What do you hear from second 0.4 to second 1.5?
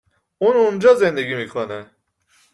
اونجا زندگی می